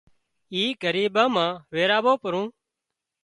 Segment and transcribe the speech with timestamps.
[0.53, 2.45] اِي ڳريٻان مان ويرايُون پرون